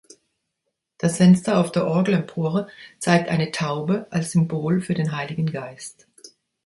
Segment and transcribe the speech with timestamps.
[0.97, 2.67] Das Fenster auf der Orgelempore
[2.97, 6.07] zeigt eine Taube als Symbol für den Heiligen Geist.